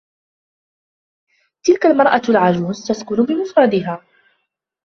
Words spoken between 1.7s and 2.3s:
المرأة